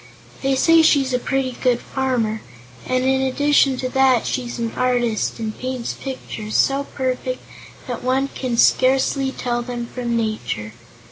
[0.41, 2.41] They say she's a pretty good farmer,
[2.87, 7.43] and in addition to that she's an artist, and paints pictures so perfect
[7.85, 10.73] that one can scarcely tell them from nature.